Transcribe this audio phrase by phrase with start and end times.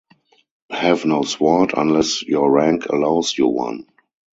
[0.71, 3.85] Have no sword unless your rank allows you one.